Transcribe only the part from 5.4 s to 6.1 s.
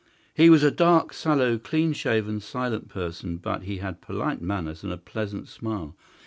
smile.